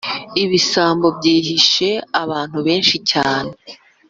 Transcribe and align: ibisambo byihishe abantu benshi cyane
ibisambo 0.43 1.07
byihishe 1.17 1.89
abantu 2.23 2.57
benshi 2.67 2.95
cyane 3.11 3.51